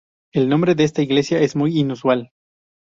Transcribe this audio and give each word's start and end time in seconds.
El 0.33 0.49
nombre 0.49 0.73
de 0.73 0.83
esta 0.83 1.03
iglesia 1.03 1.41
es 1.43 1.55
muy 1.55 1.77
inusual. 1.77 2.31